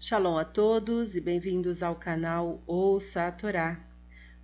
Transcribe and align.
Shalom 0.00 0.38
a 0.38 0.44
todos 0.44 1.16
e 1.16 1.20
bem-vindos 1.20 1.82
ao 1.82 1.96
canal 1.96 2.62
Ouça 2.68 3.26
a 3.26 3.32
Torá. 3.32 3.84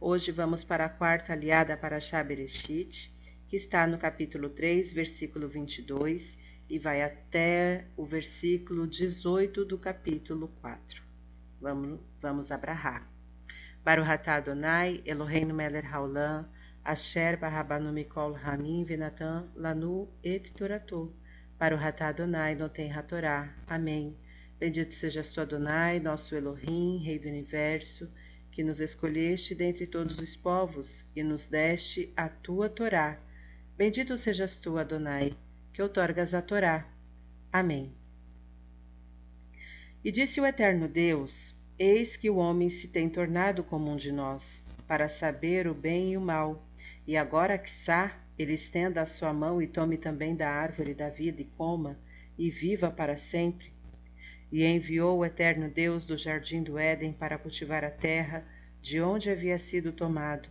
Hoje 0.01 0.33
vamos 0.33 0.65
para 0.65 0.87
a 0.87 0.89
quarta 0.89 1.33
aliada 1.33 1.77
para 1.77 2.01
Shabereshit, 2.01 3.15
que 3.47 3.55
está 3.55 3.87
no 3.87 3.97
capítulo 3.97 4.51
3, 4.51 4.93
versículo 4.93 5.49
22 5.49 6.37
e 6.69 6.77
vai 6.81 7.03
até 7.03 7.87
o 7.97 8.05
versículo 8.05 8.85
18 8.89 9.65
do 9.65 9.79
capítulo 9.79 10.49
4. 10.61 11.01
Vamos, 11.61 12.01
vamos 12.21 12.51
abrahar. 12.51 13.09
Baruch 13.85 14.29
Adonai, 14.29 15.03
Eloheinu 15.07 15.55
melech 15.55 15.87
haolam, 15.87 16.49
asher 16.85 17.37
barabanu 17.39 17.93
mikol 17.93 18.35
hamim 18.35 18.85
venatan 18.85 19.49
lanu 19.55 20.09
et 20.25 20.53
toratou. 20.55 21.15
Baruch 21.61 22.03
Adonai, 22.03 22.57
noten 22.57 22.91
hatorá. 22.91 23.55
Amém. 23.69 24.17
Bendito 24.59 24.95
sejas 24.95 25.31
tu, 25.31 25.41
Adonai, 25.41 25.99
nosso 25.99 26.35
Elohim, 26.35 27.03
Rei 27.05 27.19
do 27.19 27.29
Universo, 27.29 28.09
que 28.53 28.63
nos 28.63 28.81
escolheste 28.81 29.55
dentre 29.55 29.87
todos 29.87 30.19
os 30.19 30.37
povos 30.37 31.05
e 31.15 31.23
nos 31.23 31.45
deste 31.47 32.13
a 32.17 32.29
tua 32.29 32.69
Torá. 32.69 33.19
Bendito 33.77 34.17
sejas 34.17 34.57
tu, 34.59 34.79
Adonai, 34.79 35.37
que 35.73 35.83
outorgas 35.83 36.33
a 36.33 36.41
Torá. 36.41 36.89
Amém. 37.53 37.93
E 40.05 40.13
disse 40.13 40.41
o 40.41 40.47
Eterno 40.47 40.87
Deus: 40.87 41.53
Eis 41.77 42.17
que 42.17 42.31
o 42.31 42.37
homem 42.37 42.71
se 42.71 42.87
tem 42.87 43.09
tornado 43.09 43.65
como 43.65 43.91
um 43.91 43.97
de 43.97 44.13
nós, 44.13 44.45
para 44.87 45.09
saber 45.09 45.67
o 45.67 45.75
bem 45.75 46.13
e 46.13 46.17
o 46.17 46.21
mal. 46.21 46.65
E 47.07 47.17
agora, 47.17 47.59
quiçá, 47.59 48.17
ele 48.39 48.55
estenda 48.55 49.03
a 49.03 49.07
sua 49.07 49.33
mão 49.33 49.61
e 49.61 49.67
tome 49.67 49.99
também 49.99 50.37
da 50.37 50.49
árvore 50.49 50.95
da 50.95 51.09
vida 51.09 51.43
e 51.43 51.45
coma, 51.45 51.99
e 52.39 52.51
viva 52.51 52.89
para 52.89 53.17
sempre. 53.17 53.74
E 54.55 54.65
enviou 54.65 55.19
o 55.19 55.25
eterno 55.25 55.69
Deus 55.69 56.07
do 56.07 56.17
jardim 56.17 56.63
do 56.63 56.79
Éden 56.79 57.13
para 57.13 57.37
cultivar 57.37 57.83
a 57.83 57.91
terra 57.91 58.47
de 58.81 59.01
onde 59.01 59.29
havia 59.29 59.59
sido 59.59 59.91
tomado, 59.91 60.49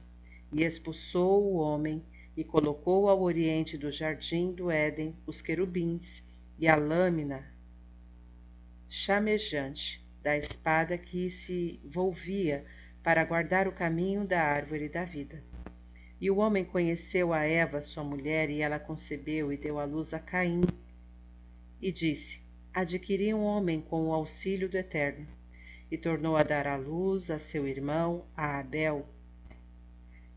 e 0.52 0.62
expulsou 0.62 1.42
o 1.42 1.56
homem, 1.56 2.04
e 2.36 2.44
colocou 2.44 3.08
ao 3.08 3.22
oriente 3.22 3.78
do 3.78 3.90
jardim 3.90 4.52
do 4.52 4.70
Éden 4.70 5.16
os 5.26 5.40
querubins 5.40 6.22
e 6.60 6.68
a 6.68 6.76
lâmina 6.76 7.48
chamejante 8.90 10.06
da 10.22 10.38
espada 10.38 10.98
que 10.98 11.30
se 11.30 11.80
volvia 11.86 12.66
para 13.02 13.24
guardar 13.24 13.70
o 13.70 13.72
caminho 13.72 14.28
da 14.28 14.42
árvore 14.42 14.90
da 14.90 15.06
vida. 15.06 15.42
E 16.20 16.30
o 16.30 16.40
homem 16.40 16.66
conheceu 16.66 17.32
a 17.32 17.46
Eva, 17.46 17.82
sua 17.82 18.04
mulher, 18.04 18.50
e 18.50 18.60
ela 18.60 18.80
concebeu 18.80 19.54
e 19.54 19.56
deu 19.56 19.80
à 19.80 19.86
luz 19.86 20.14
a 20.14 20.20
Caim. 20.20 20.60
E 21.82 21.90
disse: 21.90 22.43
adquiri 22.74 23.34
um 23.34 23.44
homem 23.44 23.80
com 23.80 24.08
o 24.08 24.14
auxílio 24.14 24.68
do 24.68 24.76
Eterno, 24.76 25.28
e 25.92 25.98
tornou 25.98 26.36
a 26.36 26.42
dar 26.42 26.66
à 26.66 26.76
luz 26.76 27.30
a 27.30 27.40
seu 27.40 27.68
irmão, 27.68 28.26
a 28.36 28.60
Abel. 28.60 29.08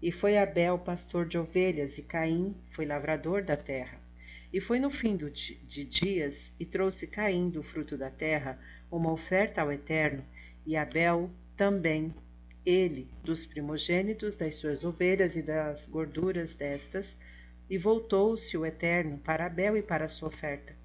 E 0.03 0.13
foi 0.13 0.37
Abel 0.37 0.79
pastor 0.79 1.27
de 1.27 1.39
ovelhas, 1.39 1.97
e 1.97 2.03
Caim 2.03 2.55
foi 2.73 2.85
lavrador 2.85 3.43
da 3.43 3.57
terra. 3.57 3.99
E 4.53 4.61
foi 4.61 4.79
no 4.79 4.91
fim 4.91 5.17
de 5.17 5.85
dias, 5.85 6.53
e 6.61 6.67
trouxe 6.67 7.07
Caim 7.07 7.49
do 7.49 7.63
fruto 7.63 7.97
da 7.97 8.11
terra 8.11 8.59
uma 8.91 9.11
oferta 9.11 9.63
ao 9.63 9.73
Eterno, 9.73 10.23
e 10.67 10.77
Abel 10.77 11.31
também, 11.57 12.15
ele, 12.67 13.09
dos 13.25 13.47
primogênitos 13.47 14.37
das 14.37 14.57
suas 14.57 14.85
ovelhas 14.85 15.37
e 15.37 15.43
das 15.43 15.89
gorduras 15.89 16.55
destas, 16.55 17.17
e 17.71 17.79
voltou-se 17.79 18.55
o 18.59 18.67
Eterno 18.67 19.17
para 19.19 19.47
Abel 19.47 19.77
e 19.77 19.83
para 19.83 20.05
a 20.05 20.09
sua 20.09 20.29
oferta. 20.29 20.77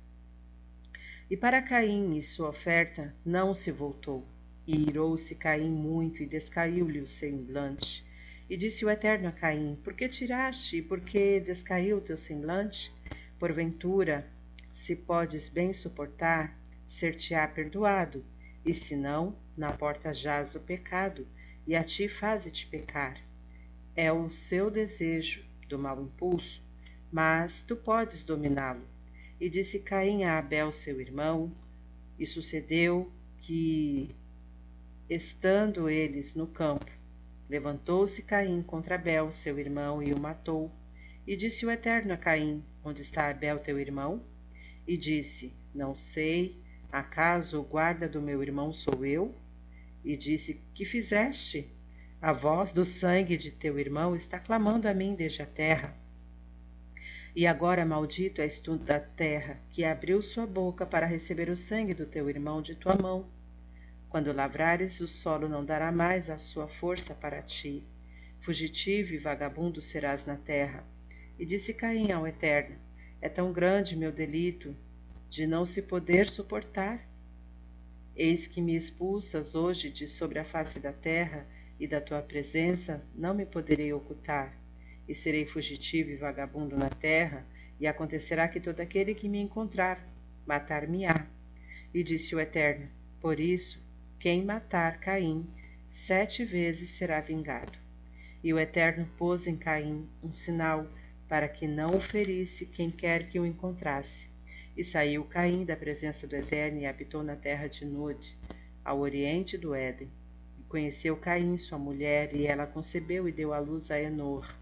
E 1.31 1.37
para 1.37 1.61
Caim 1.61 2.17
e 2.17 2.21
sua 2.21 2.49
oferta 2.49 3.15
não 3.25 3.53
se 3.53 3.71
voltou. 3.71 4.27
E 4.67 4.75
irou-se 4.89 5.33
Caim 5.33 5.69
muito 5.71 6.21
e 6.21 6.25
descaiu-lhe 6.25 6.99
o 6.99 7.07
semblante. 7.07 8.05
E 8.49 8.57
disse 8.57 8.83
o 8.83 8.89
Eterno 8.89 9.29
a 9.29 9.31
Caim: 9.31 9.79
Por 9.81 9.93
que 9.93 10.09
tiraste 10.09 10.79
e 10.79 10.81
por 10.81 10.99
que 10.99 11.39
descaiu 11.39 11.99
o 11.99 12.01
teu 12.01 12.17
semblante? 12.17 12.93
Porventura, 13.39 14.27
se 14.73 14.93
podes 14.93 15.47
bem 15.47 15.71
suportar, 15.71 16.53
ser-te-á 16.89 17.47
perdoado, 17.47 18.25
e 18.65 18.73
se 18.73 18.97
não, 18.97 19.33
na 19.55 19.71
porta 19.71 20.13
jaz 20.13 20.53
o 20.55 20.59
pecado, 20.59 21.25
e 21.65 21.77
a 21.77 21.83
ti 21.85 22.09
faze-te 22.09 22.67
pecar. 22.67 23.17
É 23.95 24.11
o 24.11 24.27
seu 24.29 24.69
desejo 24.69 25.45
do 25.69 25.79
mau 25.79 26.01
impulso, 26.01 26.61
mas 27.09 27.61
tu 27.61 27.77
podes 27.77 28.21
dominá-lo. 28.21 28.85
E 29.41 29.49
disse 29.49 29.79
Caim 29.79 30.23
a 30.23 30.37
Abel, 30.37 30.71
seu 30.71 31.01
irmão, 31.01 31.51
e 32.19 32.27
sucedeu 32.27 33.11
que, 33.39 34.07
estando 35.09 35.89
eles 35.89 36.35
no 36.35 36.45
campo, 36.45 36.91
levantou-se 37.49 38.21
Caim 38.21 38.61
contra 38.61 38.93
Abel, 38.93 39.31
seu 39.31 39.57
irmão, 39.57 40.03
e 40.03 40.13
o 40.13 40.17
matou. 40.17 40.71
E 41.25 41.35
disse 41.35 41.65
o 41.65 41.71
Eterno 41.71 42.13
a 42.13 42.17
Caim: 42.17 42.63
Onde 42.85 43.01
está 43.01 43.31
Abel, 43.31 43.57
teu 43.57 43.79
irmão? 43.79 44.21
E 44.87 44.95
disse: 44.95 45.51
Não 45.73 45.95
sei, 45.95 46.61
acaso 46.91 47.61
o 47.61 47.63
guarda 47.63 48.07
do 48.07 48.21
meu 48.21 48.43
irmão 48.43 48.71
sou 48.71 49.03
eu? 49.03 49.33
E 50.05 50.15
disse: 50.15 50.61
Que 50.75 50.85
fizeste? 50.85 51.67
A 52.21 52.31
voz 52.31 52.73
do 52.73 52.85
sangue 52.85 53.37
de 53.37 53.49
teu 53.49 53.79
irmão 53.79 54.15
está 54.15 54.39
clamando 54.39 54.87
a 54.87 54.93
mim 54.93 55.15
desde 55.15 55.41
a 55.41 55.47
terra. 55.47 55.99
E 57.33 57.47
agora 57.47 57.85
maldito 57.85 58.41
és 58.41 58.59
tu 58.59 58.77
da 58.77 58.99
terra, 58.99 59.57
que 59.69 59.85
abriu 59.85 60.21
sua 60.21 60.45
boca 60.45 60.85
para 60.85 61.05
receber 61.05 61.49
o 61.49 61.55
sangue 61.55 61.93
do 61.93 62.05
teu 62.05 62.29
irmão 62.29 62.61
de 62.61 62.75
tua 62.75 62.93
mão. 62.93 63.25
Quando 64.09 64.33
lavrares, 64.33 64.99
o 64.99 65.07
solo 65.07 65.47
não 65.47 65.63
dará 65.63 65.93
mais 65.93 66.29
a 66.29 66.37
sua 66.37 66.67
força 66.67 67.15
para 67.15 67.41
ti. 67.41 67.85
Fugitivo 68.41 69.13
e 69.13 69.17
vagabundo 69.17 69.81
serás 69.81 70.25
na 70.25 70.35
terra. 70.35 70.83
E 71.39 71.45
disse 71.45 71.73
Caim 71.73 72.11
ao 72.11 72.27
Eterno: 72.27 72.75
É 73.21 73.29
tão 73.29 73.53
grande 73.53 73.95
meu 73.95 74.11
delito, 74.11 74.75
de 75.29 75.47
não 75.47 75.65
se 75.65 75.81
poder 75.81 76.27
suportar. 76.27 77.07
Eis 78.13 78.45
que 78.45 78.59
me 78.59 78.75
expulsas 78.75 79.55
hoje 79.55 79.89
de 79.89 80.05
sobre 80.05 80.37
a 80.37 80.43
face 80.43 80.81
da 80.81 80.91
terra, 80.91 81.47
e 81.79 81.87
da 81.87 82.01
tua 82.01 82.21
presença 82.21 83.01
não 83.15 83.33
me 83.33 83.45
poderei 83.45 83.93
ocultar 83.93 84.60
e 85.11 85.15
serei 85.15 85.45
fugitivo 85.45 86.09
e 86.09 86.15
vagabundo 86.15 86.77
na 86.77 86.89
terra, 86.89 87.45
e 87.77 87.85
acontecerá 87.85 88.47
que 88.47 88.61
todo 88.61 88.79
aquele 88.79 89.13
que 89.13 89.27
me 89.27 89.39
encontrar 89.39 90.01
matar-me-á. 90.47 91.27
E 91.93 92.01
disse 92.01 92.33
o 92.33 92.39
Eterno: 92.39 92.87
Por 93.19 93.37
isso, 93.37 93.77
quem 94.17 94.45
matar 94.45 95.01
Caim, 95.01 95.45
sete 96.07 96.45
vezes 96.45 96.91
será 96.91 97.19
vingado. 97.19 97.77
E 98.41 98.53
o 98.53 98.59
Eterno 98.59 99.05
pôs 99.17 99.45
em 99.47 99.57
Caim 99.57 100.07
um 100.23 100.31
sinal 100.31 100.87
para 101.27 101.49
que 101.49 101.67
não 101.67 101.89
o 101.89 102.01
ferisse 102.01 102.65
quem 102.65 102.89
quer 102.89 103.27
que 103.27 103.37
o 103.37 103.45
encontrasse. 103.45 104.29
E 104.77 104.83
saiu 104.83 105.25
Caim 105.25 105.65
da 105.65 105.75
presença 105.75 106.25
do 106.25 106.37
Eterno 106.37 106.79
e 106.79 106.85
habitou 106.85 107.21
na 107.21 107.35
terra 107.35 107.67
de 107.67 107.83
Nod, 107.83 108.33
ao 108.85 108.99
oriente 109.01 109.57
do 109.57 109.75
Éden. 109.75 110.07
E 110.57 110.63
conheceu 110.63 111.17
Caim 111.17 111.57
sua 111.57 111.77
mulher, 111.77 112.33
e 112.33 112.47
ela 112.47 112.65
concebeu 112.65 113.27
e 113.27 113.31
deu 113.33 113.53
à 113.53 113.59
luz 113.59 113.91
a 113.91 113.99
Enor. 113.99 114.61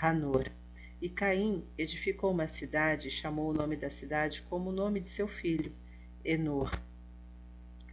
Hanor. 0.00 0.50
E 1.00 1.08
Caim 1.08 1.64
edificou 1.76 2.30
uma 2.30 2.48
cidade 2.48 3.08
e 3.08 3.10
chamou 3.10 3.50
o 3.50 3.54
nome 3.54 3.76
da 3.76 3.90
cidade 3.90 4.42
como 4.42 4.70
o 4.70 4.72
nome 4.72 5.00
de 5.00 5.10
seu 5.10 5.28
filho, 5.28 5.72
Enor. 6.24 6.80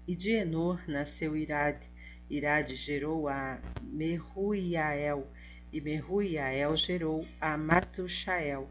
E 0.08 0.16
de 0.16 0.32
Enor 0.32 0.82
nasceu 0.88 1.36
Irade. 1.36 1.86
Irade 2.30 2.76
gerou 2.76 3.28
a 3.28 3.60
Meruiael, 3.80 5.28
e 5.72 5.80
Meruiael 5.80 6.76
gerou 6.76 7.28
a 7.40 7.56
Matushael, 7.56 8.68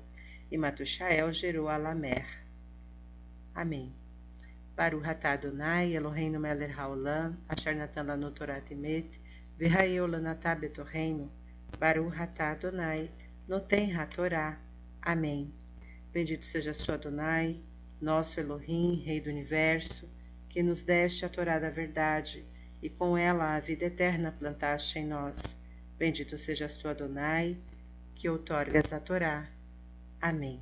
e 0.51 0.59
Matushael 0.59 1.33
gerou 1.33 1.69
a 1.69 1.77
Lamer. 1.77 2.27
Amém. 3.55 3.93
Baruch 4.77 5.07
atah 5.07 5.35
Adonai, 5.35 5.95
Eloheinu 5.95 6.41
melech 6.41 6.73
haolam, 6.73 7.37
asher 7.49 7.77
natan 7.77 8.07
lanu 8.07 8.33
Torah 8.33 8.61
temet, 8.61 9.07
v'ha'eu 9.57 10.09
lanatah 10.09 10.57
betorreinu, 10.57 11.31
Baruch 11.79 12.19
Adonai, 12.41 13.09
Noten 13.47 13.95
Hatorá. 13.95 14.59
Amém. 15.03 15.53
Bendito 16.11 16.47
seja 16.47 16.73
sua 16.73 16.95
Adonai, 16.95 17.61
nosso 18.01 18.41
Elohim, 18.41 19.03
Rei 19.05 19.21
do 19.21 19.29
Universo, 19.29 20.09
que 20.49 20.63
nos 20.63 20.81
deste 20.81 21.27
a 21.27 21.29
Torá 21.29 21.59
da 21.59 21.69
verdade, 21.69 22.43
e 22.83 22.89
com 22.89 23.19
ela 23.19 23.55
a 23.55 23.61
vida 23.61 23.85
eterna 23.85 24.33
plantaste 24.33 24.99
em 24.99 25.07
nós. 25.07 25.35
Bendito 25.99 26.39
seja 26.39 26.71
sua 26.71 26.93
Adonai, 26.93 27.55
que 28.15 28.31
outorgas 28.31 28.91
a 28.91 28.99
Torá. 28.99 29.47
Amém. 30.23 30.59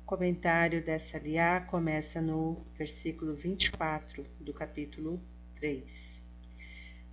O 0.00 0.04
comentário 0.06 0.80
dessa 0.84 1.18
liá 1.18 1.60
começa 1.62 2.20
no 2.20 2.64
versículo 2.76 3.34
24 3.34 4.24
do 4.38 4.54
capítulo 4.54 5.20
3. 5.56 6.18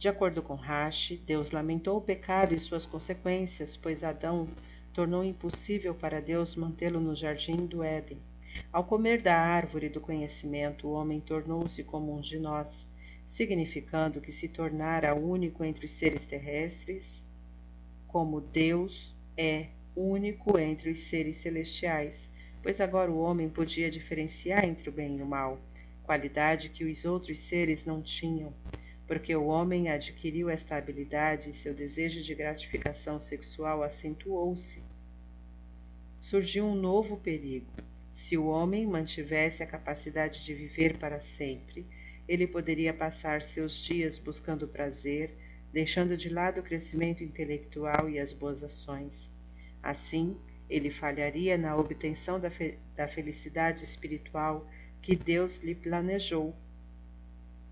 De 0.05 0.09
acordo 0.09 0.43
com 0.43 0.53
Rashi, 0.53 1.17
Deus 1.17 1.49
lamentou 1.49 1.97
o 1.97 2.01
pecado 2.01 2.53
e 2.53 2.59
suas 2.59 2.85
consequências, 2.85 3.75
pois 3.75 4.03
Adão 4.03 4.47
tornou 4.93 5.23
impossível 5.23 5.95
para 5.95 6.21
Deus 6.21 6.55
mantê-lo 6.55 6.99
no 6.99 7.15
jardim 7.15 7.65
do 7.65 7.83
Éden. 7.83 8.19
Ao 8.71 8.83
comer 8.83 9.19
da 9.23 9.35
árvore 9.35 9.89
do 9.89 9.99
conhecimento, 9.99 10.87
o 10.87 10.91
homem 10.91 11.19
tornou-se 11.19 11.83
como 11.83 12.15
um 12.15 12.21
de 12.21 12.37
nós, 12.37 12.87
significando 13.31 14.21
que 14.21 14.31
se 14.31 14.47
tornara 14.47 15.15
único 15.15 15.63
entre 15.63 15.87
os 15.87 15.93
seres 15.93 16.23
terrestres, 16.23 17.03
como 18.07 18.39
Deus 18.39 19.11
é 19.35 19.69
único 19.95 20.59
entre 20.59 20.91
os 20.91 20.99
seres 21.09 21.37
celestiais, 21.37 22.29
pois 22.61 22.79
agora 22.79 23.09
o 23.09 23.21
homem 23.21 23.49
podia 23.49 23.89
diferenciar 23.89 24.65
entre 24.65 24.87
o 24.87 24.93
bem 24.93 25.17
e 25.17 25.23
o 25.23 25.25
mal, 25.25 25.59
qualidade 26.03 26.69
que 26.69 26.85
os 26.85 27.03
outros 27.05 27.39
seres 27.39 27.83
não 27.83 28.03
tinham, 28.03 28.53
porque 29.07 29.35
o 29.35 29.45
homem 29.45 29.89
adquiriu 29.89 30.49
esta 30.49 30.75
habilidade 30.75 31.49
e 31.49 31.53
seu 31.53 31.73
desejo 31.73 32.21
de 32.21 32.33
gratificação 32.33 33.19
sexual 33.19 33.83
acentuou-se. 33.83 34.81
Surgiu 36.17 36.65
um 36.65 36.75
novo 36.75 37.17
perigo 37.17 37.71
se 38.15 38.37
o 38.37 38.47
homem 38.47 38.87
mantivesse 38.87 39.61
a 39.61 39.67
capacidade 39.67 40.43
de 40.43 40.53
viver 40.53 40.97
para 40.97 41.19
sempre, 41.37 41.85
ele 42.27 42.47
poderia 42.47 42.91
passar 42.91 43.43
seus 43.43 43.77
dias 43.83 44.17
buscando 44.17 44.67
prazer, 44.67 45.29
deixando 45.71 46.17
de 46.17 46.29
lado 46.29 46.59
o 46.59 46.63
crescimento 46.63 47.23
intelectual 47.23 48.09
e 48.09 48.17
as 48.17 48.33
boas 48.33 48.63
ações. 48.63 49.29
Assim, 49.83 50.35
ele 50.67 50.89
falharia 50.89 51.55
na 51.55 51.77
obtenção 51.77 52.39
da, 52.39 52.49
fe 52.49 52.79
da 52.95 53.07
felicidade 53.07 53.83
espiritual 53.83 54.67
que 55.03 55.15
Deus 55.15 55.57
lhe 55.57 55.75
planejou. 55.75 56.55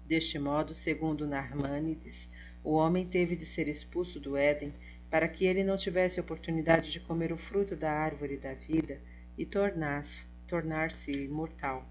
Deste 0.08 0.38
modo, 0.38 0.74
segundo 0.74 1.28
Narmânides, 1.28 2.30
o 2.64 2.74
homem 2.74 3.08
teve 3.08 3.36
de 3.36 3.46
ser 3.46 3.68
expulso 3.68 4.20
do 4.20 4.38
Éden 4.38 4.74
para 5.10 5.28
que 5.28 5.46
ele 5.46 5.64
não 5.64 5.78
tivesse 5.78 6.20
oportunidade 6.20 6.92
de 6.92 7.00
comer 7.00 7.32
o 7.32 7.38
fruto 7.38 7.76
da 7.76 7.92
árvore 7.92 8.38
da 8.38 8.54
vida 8.54 9.00
e 9.38 9.46
tornar-se 9.46 10.34
tornar-se 10.48 11.12
imortal. 11.12 11.84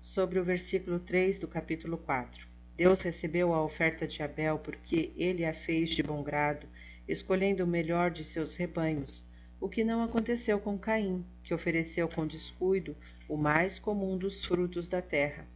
Sobre 0.00 0.40
o 0.40 0.44
versículo 0.44 0.98
3 0.98 1.38
do 1.38 1.46
capítulo 1.46 1.96
4. 1.96 2.44
Deus 2.76 3.00
recebeu 3.02 3.54
a 3.54 3.62
oferta 3.62 4.06
de 4.06 4.20
Abel 4.20 4.58
porque 4.58 5.12
ele 5.16 5.44
a 5.44 5.54
fez 5.54 5.90
de 5.90 6.02
bom 6.02 6.22
grado, 6.22 6.66
escolhendo 7.06 7.62
o 7.62 7.68
melhor 7.68 8.10
de 8.10 8.24
seus 8.24 8.56
rebanhos, 8.56 9.24
o 9.60 9.68
que 9.68 9.84
não 9.84 10.02
aconteceu 10.02 10.58
com 10.58 10.76
Caim, 10.76 11.24
que 11.44 11.54
ofereceu 11.54 12.08
com 12.08 12.26
descuido 12.26 12.96
o 13.28 13.36
mais 13.36 13.78
comum 13.78 14.18
dos 14.18 14.44
frutos 14.44 14.88
da 14.88 15.00
terra. 15.00 15.46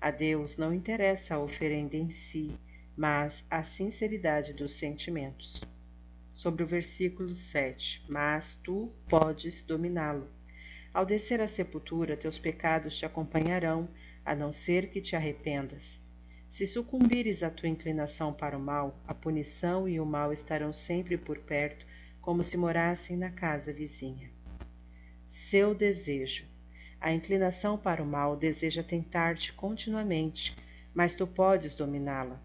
A 0.00 0.10
Deus 0.10 0.56
não 0.56 0.72
interessa 0.72 1.34
a 1.34 1.38
oferenda 1.38 1.94
em 1.94 2.10
si, 2.10 2.58
mas 2.96 3.44
a 3.50 3.62
sinceridade 3.62 4.54
dos 4.54 4.78
sentimentos. 4.78 5.62
Sobre 6.32 6.62
o 6.62 6.66
versículo 6.66 7.34
7. 7.34 8.02
Mas 8.08 8.54
tu 8.64 8.90
podes 9.10 9.62
dominá-lo. 9.62 10.26
Ao 10.94 11.04
descer 11.04 11.40
à 11.42 11.46
sepultura, 11.46 12.16
teus 12.16 12.38
pecados 12.38 12.96
te 12.96 13.04
acompanharão, 13.04 13.88
a 14.24 14.34
não 14.34 14.50
ser 14.50 14.88
que 14.88 15.02
te 15.02 15.14
arrependas. 15.14 15.84
Se 16.50 16.66
sucumbires 16.66 17.42
à 17.42 17.50
tua 17.50 17.68
inclinação 17.68 18.32
para 18.32 18.56
o 18.56 18.60
mal, 18.60 18.98
a 19.06 19.12
punição 19.12 19.86
e 19.86 20.00
o 20.00 20.06
mal 20.06 20.32
estarão 20.32 20.72
sempre 20.72 21.18
por 21.18 21.38
perto, 21.40 21.86
como 22.22 22.42
se 22.42 22.56
morassem 22.56 23.18
na 23.18 23.30
casa 23.30 23.70
vizinha. 23.70 24.30
Seu 25.50 25.74
desejo. 25.74 26.49
A 27.00 27.12
inclinação 27.12 27.78
para 27.78 28.02
o 28.02 28.06
mal 28.06 28.36
deseja 28.36 28.82
tentar-te 28.82 29.52
continuamente, 29.52 30.56
mas 30.94 31.14
tu 31.14 31.26
podes 31.26 31.74
dominá-la. 31.74 32.40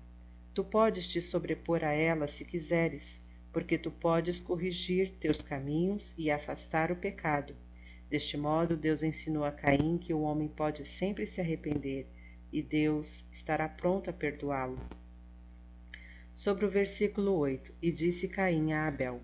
Tu 0.53 0.63
podes 0.63 1.07
te 1.07 1.21
sobrepor 1.21 1.83
a 1.83 1.91
ela 1.91 2.27
se 2.27 2.45
quiseres, 2.45 3.21
porque 3.51 3.77
tu 3.77 3.91
podes 3.91 4.39
corrigir 4.39 5.17
teus 5.19 5.41
caminhos 5.41 6.15
e 6.17 6.31
afastar 6.31 6.91
o 6.91 6.95
pecado 6.95 7.55
Deste 8.09 8.37
modo, 8.37 8.77
Deus 8.77 9.01
ensinou 9.01 9.43
a 9.43 9.51
Caim 9.51 9.97
que 9.97 10.13
o 10.13 10.21
homem 10.21 10.47
pode 10.47 10.85
sempre 10.85 11.25
se 11.25 11.41
arrepender 11.41 12.07
e 12.49 12.61
Deus 12.61 13.25
estará 13.31 13.67
pronto 13.67 14.09
a 14.09 14.13
perdoá-lo. 14.13 14.79
Sobre 16.33 16.65
o 16.65 16.69
versículo 16.69 17.33
8: 17.33 17.73
E 17.81 17.91
disse 17.91 18.27
Caim 18.27 18.73
a 18.73 18.87
Abel: 18.87 19.21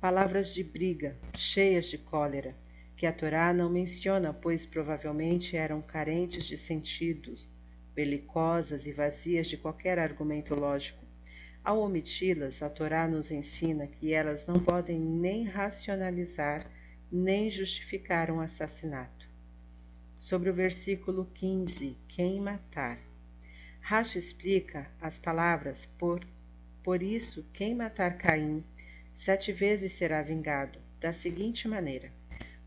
Palavras 0.00 0.54
de 0.54 0.62
briga, 0.62 1.18
cheias 1.34 1.86
de 1.86 1.98
cólera, 1.98 2.54
que 3.00 3.06
a 3.06 3.12
Torá 3.14 3.50
não 3.50 3.70
menciona, 3.70 4.30
pois 4.30 4.66
provavelmente 4.66 5.56
eram 5.56 5.80
carentes 5.80 6.44
de 6.44 6.58
sentidos, 6.58 7.48
belicosas 7.94 8.84
e 8.84 8.92
vazias 8.92 9.46
de 9.46 9.56
qualquer 9.56 9.98
argumento 9.98 10.54
lógico. 10.54 11.02
Ao 11.64 11.80
omiti-las, 11.80 12.62
a 12.62 12.68
Torá 12.68 13.08
nos 13.08 13.30
ensina 13.30 13.86
que 13.86 14.12
elas 14.12 14.46
não 14.46 14.60
podem 14.62 15.00
nem 15.00 15.44
racionalizar 15.44 16.70
nem 17.10 17.50
justificar 17.50 18.30
um 18.30 18.38
assassinato. 18.38 19.26
Sobre 20.18 20.50
o 20.50 20.54
versículo 20.54 21.24
15, 21.36 21.96
quem 22.06 22.38
matar. 22.38 22.98
Rashi 23.80 24.18
explica 24.18 24.90
as 25.00 25.18
palavras 25.18 25.86
por, 25.98 26.22
por 26.84 27.02
isso 27.02 27.46
quem 27.54 27.74
matar 27.74 28.18
Caim 28.18 28.62
sete 29.18 29.52
vezes 29.52 29.92
será 29.94 30.20
vingado, 30.20 30.78
da 31.00 31.14
seguinte 31.14 31.66
maneira: 31.66 32.19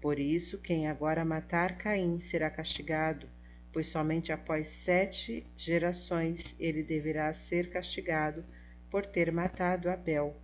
Por 0.04 0.20
isso 0.20 0.58
quem 0.58 0.90
agora 0.90 1.24
matar 1.24 1.78
Caim 1.78 2.20
será 2.20 2.50
castigado, 2.50 3.26
pois 3.72 3.88
somente 3.88 4.34
após 4.34 4.68
sete 4.84 5.48
gerações 5.56 6.54
ele 6.60 6.84
deverá 6.84 7.34
ser 7.34 7.70
castigado 7.70 8.44
por 8.92 9.06
ter 9.06 9.32
matado 9.32 9.90
Abel, 9.90 10.36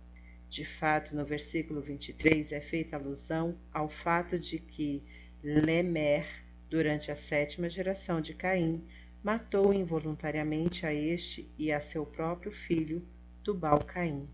de 0.48 0.64
fato, 0.64 1.14
no 1.14 1.26
versículo 1.26 1.82
23 1.82 2.52
é 2.52 2.60
feita 2.62 2.96
alusão 2.96 3.54
ao 3.70 3.90
fato 3.90 4.38
de 4.38 4.58
que 4.58 5.02
Lemer, 5.44 6.26
durante 6.70 7.10
a 7.10 7.16
sétima 7.16 7.68
geração 7.68 8.18
de 8.22 8.32
Caim, 8.32 8.82
matou 9.22 9.74
involuntariamente 9.74 10.86
a 10.86 10.94
este 10.94 11.46
e 11.58 11.70
a 11.70 11.82
seu 11.82 12.06
próprio 12.06 12.50
filho, 12.50 13.06
Tubal-Caim. 13.44 14.26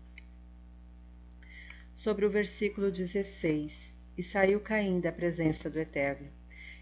Sobre 1.93 2.25
o 2.25 2.29
versículo 2.29 2.89
16: 2.89 3.96
E 4.17 4.23
saiu 4.23 4.59
Caim 4.59 4.99
da 4.99 5.11
presença 5.11 5.69
do 5.69 5.79
Eterno. 5.79 6.27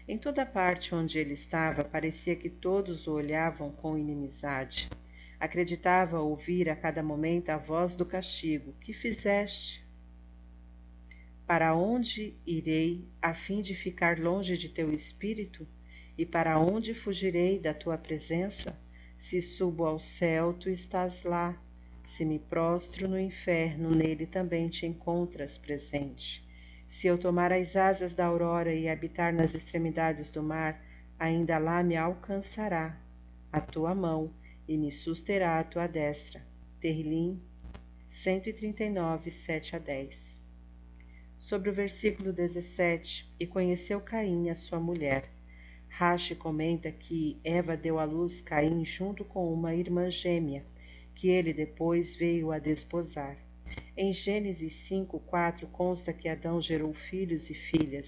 Em 0.08 0.16
toda 0.16 0.46
parte 0.46 0.94
onde 0.94 1.18
ele 1.18 1.34
estava, 1.34 1.84
parecia 1.84 2.34
que 2.34 2.48
todos 2.48 3.06
o 3.06 3.12
olhavam 3.12 3.70
com 3.70 3.98
inimizade. 3.98 4.88
Acreditava 5.38 6.18
ouvir 6.18 6.70
a 6.70 6.74
cada 6.74 7.02
momento 7.02 7.50
a 7.50 7.58
voz 7.58 7.94
do 7.94 8.06
castigo. 8.06 8.72
Que 8.80 8.94
fizeste? 8.94 9.84
Para 11.46 11.74
onde 11.74 12.34
irei 12.46 13.06
a 13.20 13.34
fim 13.34 13.60
de 13.60 13.74
ficar 13.74 14.18
longe 14.18 14.56
de 14.56 14.70
teu 14.70 14.90
espírito? 14.90 15.68
E 16.16 16.24
para 16.24 16.58
onde 16.58 16.94
fugirei 16.94 17.58
da 17.58 17.74
tua 17.74 17.98
presença? 17.98 18.74
Se 19.18 19.42
subo 19.42 19.84
ao 19.84 19.98
céu, 19.98 20.54
tu 20.54 20.70
estás 20.70 21.22
lá. 21.22 21.60
Se 22.06 22.24
me 22.24 22.38
prostro 22.38 23.06
no 23.06 23.20
inferno, 23.20 23.90
nele 23.90 24.24
também 24.24 24.70
te 24.70 24.86
encontras 24.86 25.58
presente. 25.58 26.45
Se 26.88 27.06
eu 27.06 27.18
tomar 27.18 27.52
as 27.52 27.76
asas 27.76 28.14
da 28.14 28.26
aurora 28.26 28.72
e 28.72 28.88
habitar 28.88 29.32
nas 29.32 29.54
extremidades 29.54 30.30
do 30.30 30.42
mar, 30.42 30.82
ainda 31.18 31.58
lá 31.58 31.82
me 31.82 31.96
alcançará 31.96 32.98
a 33.52 33.60
tua 33.60 33.94
mão 33.94 34.32
e 34.68 34.76
me 34.76 34.90
susterá 34.90 35.58
a 35.58 35.64
tua 35.64 35.86
destra. 35.86 36.42
Terlim 36.80 37.40
139, 38.08 39.30
7 39.30 39.76
a 39.76 39.78
10. 39.78 40.40
Sobre 41.38 41.70
o 41.70 41.72
versículo 41.72 42.32
17, 42.32 43.30
e 43.38 43.46
conheceu 43.46 44.00
Caim 44.00 44.48
a 44.48 44.54
sua 44.54 44.80
mulher. 44.80 45.30
Rashi 45.88 46.34
comenta 46.34 46.90
que 46.90 47.38
Eva 47.44 47.76
deu 47.76 47.98
à 47.98 48.04
luz 48.04 48.40
Caim 48.40 48.84
junto 48.84 49.24
com 49.24 49.52
uma 49.52 49.74
irmã 49.74 50.10
gêmea, 50.10 50.64
que 51.14 51.28
ele 51.28 51.52
depois 51.52 52.16
veio 52.16 52.50
a 52.50 52.58
desposar. 52.58 53.45
Em 53.96 54.12
Gênesis 54.12 54.74
5, 54.88 55.18
4 55.20 55.66
consta 55.68 56.12
que 56.12 56.28
Adão 56.28 56.60
gerou 56.60 56.92
filhos 56.92 57.48
e 57.48 57.54
filhas. 57.54 58.06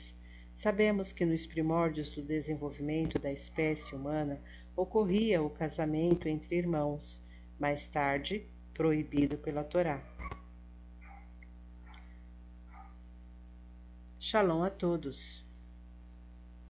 Sabemos 0.56 1.12
que 1.12 1.24
nos 1.24 1.46
primórdios 1.46 2.10
do 2.10 2.22
desenvolvimento 2.22 3.18
da 3.18 3.32
espécie 3.32 3.94
humana, 3.94 4.40
ocorria 4.76 5.42
o 5.42 5.50
casamento 5.50 6.28
entre 6.28 6.56
irmãos, 6.56 7.22
mais 7.58 7.86
tarde 7.86 8.44
proibido 8.74 9.38
pela 9.38 9.64
Torá. 9.64 10.02
Shalom 14.20 14.62
a 14.62 14.70
todos. 14.70 15.47